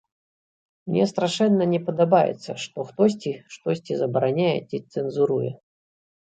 Мне 0.91 1.03
страшэнна 1.11 1.67
не 1.73 1.81
падабаецца, 1.89 2.57
што 2.65 2.87
хтосьці 2.89 3.31
штосьці 3.59 3.93
забараняе 4.03 4.51
ці 4.69 4.83
цэнзуруе. 4.91 5.51